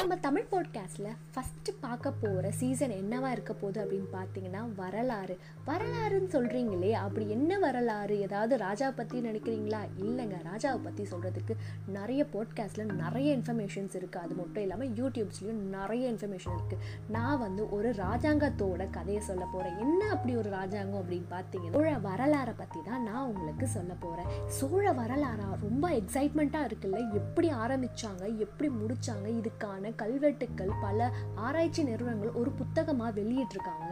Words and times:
நம்ம 0.00 0.16
தமிழ் 0.16 0.46
பாட்காஸ்டில் 0.50 1.16
ஃபஸ்ட்டு 1.34 1.72
பார்க்க 1.80 2.10
போகிற 2.10 2.50
சீசன் 2.50 2.90
என்னவாக 2.90 3.32
இருக்க 3.32 3.52
போகுது 3.52 3.84
அப்படின்னு 3.84 4.16
பார்த்தீங்கன்னா 4.16 4.74
வரலாறு. 4.76 5.38
வரலாறுன்னு 5.66 6.30
சொல்கிறீங்களே 6.30 6.90
அப்படி 6.90 7.30
என்ன 7.30 7.58
வரலாறு? 7.58 8.20
ஏதாவது 8.20 8.56
ராஜாவை 8.56 8.90
பற்றி 8.90 9.20
நினைக்கிறீங்களா? 9.20 9.78
இல்லைங்க. 9.98 10.36
ராஜாவை 10.54 10.78
பற்றி 10.82 11.02
சொல்கிறதுக்கு 11.02 11.56
நிறைய 11.86 12.26
பாட்காஸ்ட்டில் 12.32 12.92
நிறைய 12.92 13.36
இன்ஃபர்மேஷன்ஸ் 13.36 13.94
இருக்குது 13.94 14.16
அது 14.16 14.34
மட்டும் 14.34 14.62
இல்லாமல் 14.62 14.88
யூடியூப்ஸ்லேயும் 14.88 15.60
நிறைய 15.76 16.12
இன்ஃபர்மேஷன் 16.12 16.56
இருக்குது 16.56 16.78
நான் 17.08 17.38
வந்து 17.38 17.70
ஒரு 17.70 17.90
ராஜாங்கத்தோட 17.90 18.90
கதையை 18.90 19.22
சொல்ல 19.22 19.46
போகிறேன் 19.52 19.78
என்ன 19.78 20.08
அப்படி 20.10 20.36
ஒரு 20.36 20.50
ராஜாங்கம் 20.50 21.02
அப்படின்னு 21.02 21.26
பார்த்தீங்கன்னா 21.30 21.72
சோழ 21.72 21.90
வரலாறை 21.90 22.54
பற்றி 22.56 22.80
தான் 22.84 23.02
நான் 23.02 23.26
உங்களுக்கு 23.26 23.66
சொல்ல 23.66 23.94
போகிறேன் 24.00 24.26
சோழ 24.46 24.92
வரலாறா? 24.92 25.48
ரொம்ப 25.62 25.88
எக்ஸைட்மெண்ட்டாக 25.90 26.70
இருக்குல்ல. 26.70 27.12
எப்படி 27.12 27.50
ஆரம்பித்தாங்க 27.50 28.36
எப்படி 28.38 28.70
முடித்தாங்க 28.70 29.28
இதுக்கான 29.30 29.88
கல்வெட்டுக்கள் 29.96 30.72
பல 30.80 31.10
ஆராய்ச்சி 31.34 31.82
நிறுவனங்கள் 31.82 32.32
ஒரு 32.32 32.50
புத்தகமாக 32.50 33.20
வெளியிட்டிருக்காங்க. 33.20 33.88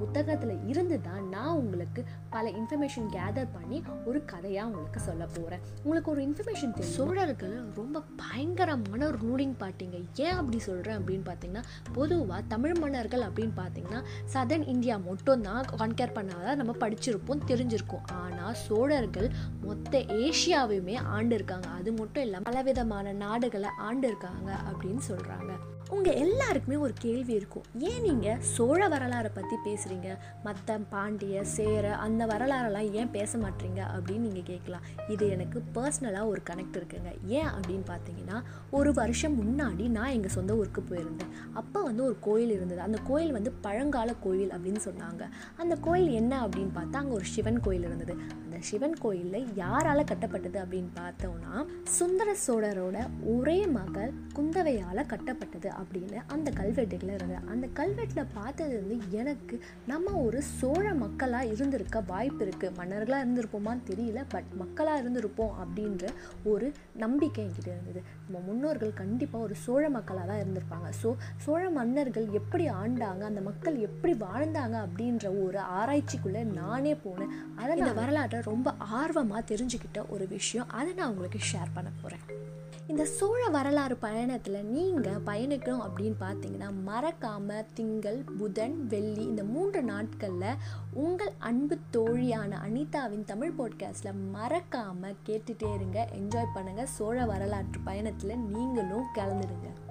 புத்தகத்தில் 0.00 0.66
இருந்து 0.66 1.00
தான் 1.00 1.28
நான் 1.28 1.56
உங்களுக்கு 1.56 2.00
பல 2.30 2.50
இன்ஃபர்மேஷன் 2.50 3.08
கேதர் 3.12 3.48
பண்ணி 3.52 3.78
ஒரு 4.06 4.24
கதையாக 4.24 4.68
உங்களுக்கு 4.68 5.00
சொல்ல 5.00 5.26
போகிறேன் 5.26 5.60
உங்களுக்கு 5.82 6.10
ஒரு 6.10 6.22
இன்ஃபர்மேஷன் 6.22 6.74
தெரியும்? 6.74 6.96
சோழர்கள் 6.96 7.56
ரொம்ப 7.74 8.02
பயங்கரமான 8.16 9.10
ரூலிங் 9.10 9.56
பார்ட்டிங்க 9.60 9.98
ஏன் 10.14 10.32
அப்படி 10.32 10.58
சொல்கிறேன் 10.58 10.98
அப்படின்னு 10.98 11.26
பார்த்தீங்கன்னா 11.30 11.62
பொதுவாக 11.92 12.42
தமிழ் 12.48 12.78
மன்னர்கள் 12.78 13.20
அப்படின்னு 13.20 13.56
பார்த்தீங்கன்னா 13.56 14.02
சதர்ன் 14.32 14.68
இந்தியா 14.68 14.96
மட்டும் 14.96 15.42
தான் 15.42 15.64
கான்கேர் 15.78 16.16
பண்ணாதான் 16.18 16.54
நம்ம 16.54 16.72
படிச்சிருப்போம் 16.80 17.46
தெரிஞ்சிருக்கோம். 17.46 18.06
ஆனால் 18.20 18.54
சோழர்கள் 18.54 19.28
மொத்த 19.60 19.98
ஏஷியாவையுமே 19.98 20.96
ஆண்டு 21.08 21.34
இருக்காங்க 21.34 21.68
அது 21.68 21.92
மட்டும் 21.92 22.22
இல்லாமல் 22.22 22.52
பலவிதமான 22.52 23.12
நாடுகளை 23.12 23.68
ஆண்டு 23.78 24.06
இருக்காங்க 24.06 24.50
அப்படின்னு 24.70 25.02
சொல்கிறாங்க 25.08 25.52
உங்கள் 25.90 26.14
எல்லாருக்குமே 26.14 26.76
ஒரு 26.76 26.92
கேள்வி 26.98 27.32
இருக்கும். 27.32 27.62
ஏன் 27.78 28.02
நீங்கள் 28.02 28.36
சோழ 28.40 28.88
வரலாறை 28.88 29.30
பற்றி 29.34 29.56
பேசுகிறீங்க 29.64 30.16
மற்ற 30.44 30.78
பாண்டிய 30.78 31.44
சேர 31.44 31.96
அந்த 31.96 32.26
வரலாறெல்லாம் 32.26 32.90
ஏன் 32.92 33.10
பேச 33.10 33.38
மாட்டீங்க? 33.38 33.80
அப்படின்னு 33.96 34.26
நீங்கள் 34.26 34.42
கேட்கலாம். 34.42 34.82
இது 35.08 35.28
எனக்கு 35.28 35.62
பர்சனலாக 35.74 36.26
ஒரு 36.26 36.42
கனெக்ட் 36.50 36.78
இருக்குங்க. 36.78 37.10
ஏன் 37.26 37.46
அப்படின்னு 37.46 37.90
பார்த்தீங்கன்னா 37.90 38.42
ஒரு 38.70 38.92
வருஷம் 38.92 39.36
முன்னாடி 39.40 39.88
நான் 39.88 40.10
எங்கள் 40.10 40.30
சொந்த 40.30 40.56
ஊருக்கு 40.56 40.84
போயிருந்தேன். 40.90 41.32
அப்போ 41.52 41.82
வந்து 41.82 42.04
ஒரு 42.04 42.16
கோயில் 42.20 42.50
இருந்தது. 42.50 42.80
அந்த 42.80 42.98
கோயில் 43.06 43.32
வந்து 43.32 43.52
பழங்கால 43.60 44.14
கோயில் 44.20 44.50
அப்படின்னு 44.50 44.80
சொன்னாங்க. 44.84 45.22
அந்த 45.56 45.76
கோயில் 45.76 46.08
என்ன 46.08 46.46
அப்படின்னு 46.46 46.70
பார்த்தா 46.74 47.00
அங்கே 47.02 47.14
ஒரு 47.14 47.24
சிவன் 47.24 47.60
கோயில் 47.60 47.84
இருந்தது. 47.84 48.12
அந்த 48.44 48.56
சிவன் 48.58 48.94
கோயிலில் 48.94 49.54
யாரால் 49.54 50.04
கட்டப்பட்டது 50.04 50.60
அப்படின்னு 50.62 50.90
பார்த்தோம்னா 50.96 51.66
சுந்தர 51.82 52.36
சோழரோட 52.46 53.08
ஒரே 53.26 53.66
மகள் 53.66 54.12
குந்தவையால் 54.34 55.06
கட்டப்பட்டது 55.06 55.68
அப்படின்னு 55.82 56.18
அந்த 56.34 56.48
கல்வெட்டுகளில் 56.60 57.14
இருந்தது 57.16 57.50
அந்த 57.52 57.66
கல்வெட்டில் 57.80 58.32
பார்த்தது 58.34 58.74
வந்து 58.80 58.96
எனக்கு 59.20 59.56
நம்ம 59.86 60.14
ஒரு 60.26 60.40
சோழ 60.58 60.86
மக்களாக 61.04 61.52
இருந்திருக்க 61.54 62.02
வாய்ப்பு 62.12 62.42
இருக்குது 62.46 62.76
மன்னர்களாக 62.78 63.24
இருந்திருப்போமான்னு 63.24 63.86
தெரியல 63.90 64.22
பட் 64.34 64.50
மக்களாக 64.62 65.02
இருந்திருப்போம் 65.02 65.54
அப்படின்ற 65.62 66.04
ஒரு 66.44 66.66
நம்பிக்கை 67.04 67.42
என்கிட்ட 67.44 67.70
இருந்தது. 67.74 68.00
நம்ம 68.26 68.40
முன்னோர்கள் 68.48 68.92
கண்டிப்பாக 69.02 69.46
ஒரு 69.46 69.54
சோழ 69.64 69.82
மக்களாக 69.96 70.26
தான் 70.30 70.40
இருந்திருப்பாங்க. 70.42 70.88
ஸோ 71.02 71.08
சோழ 71.44 71.62
மன்னர்கள் 71.78 72.28
எப்படி 72.40 72.66
ஆண்டாங்க 72.82 73.24
அந்த 73.30 73.42
மக்கள் 73.48 73.78
எப்படி 73.88 74.14
வாழ்ந்தாங்க 74.26 74.76
அப்படின்ற 74.86 75.26
ஒரு 75.44 75.60
ஆராய்ச்சிக்குள்ளே 75.78 76.44
நானே 76.60 76.94
போனேன். 77.06 77.34
அதை 77.60 77.72
இந்த 77.82 77.92
வரலாற்றை 78.00 78.40
ரொம்ப 78.52 78.74
ஆர்வமாக 79.00 79.42
தெரிஞ்சுக்கிட்ட 79.52 80.00
ஒரு 80.14 80.26
விஷயம் 80.36 80.70
அதை 80.80 80.92
நான் 81.00 81.12
உங்களுக்கு 81.14 81.40
ஷேர் 81.52 81.76
பண்ண 81.78 81.90
போகிறேன் 82.02 82.24
இந்த 82.92 83.04
சோழ 83.16 83.40
வரலாறு 83.54 83.96
பயணத்தில் 84.04 84.66
நீங்கள் 84.72 85.20
பயணிக்க 85.28 85.69
பயணிக்கணும் 85.70 85.88
அப்படின்னு 85.88 86.16
பார்த்தீங்கன்னா 86.20 86.82
மறக்காமல் 86.82 87.66
திங்கள் 87.74 88.24
புதன் 88.38 88.86
வெள்ளி 88.86 89.24
இந்த 89.24 89.44
மூன்று 89.44 89.82
நாட்களில் 89.82 90.56
உங்கள் 90.94 91.32
அன்பு 91.38 91.78
தோழியான 91.92 92.58
அனிதாவின் 92.66 93.24
தமிழ் 93.24 93.52
பாட்காஸ்ட்டில் 93.58 94.30
மறக்காமல் 94.32 95.16
கேட்டுகிட்டே 95.26 95.74
இருங்க. 95.74 96.08
என்ஜாய் 96.16 96.54
பண்ணுங்கள் 96.54 96.82
சோழ 96.82 97.24
வரலாற்று 97.24 97.80
பயணத்தில் 97.84 98.38
நீங்களும் 98.38 99.06
கலந்துடுங்க 99.14 99.89